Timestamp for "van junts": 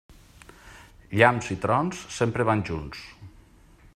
2.53-3.07